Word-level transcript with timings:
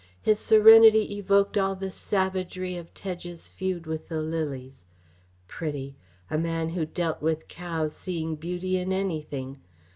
His 0.19 0.39
serenity 0.39 1.15
evoked 1.15 1.59
all 1.59 1.75
the 1.75 1.91
savagery 1.91 2.75
of 2.75 2.91
Tedge's 2.95 3.49
feud 3.51 3.85
with 3.85 4.07
the 4.09 4.19
lilies. 4.19 4.87
Pretty! 5.47 5.95
A 6.27 6.39
man 6.39 6.69
who 6.69 6.87
dealt 6.87 7.21
with 7.21 7.47
cows 7.47 7.95
seeing 7.95 8.35
beauty 8.35 8.77
in 8.79 8.91
anything! 8.91 9.59